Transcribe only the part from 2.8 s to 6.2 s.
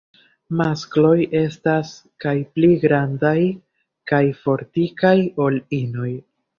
grandaj kaj fortikaj ol inoj.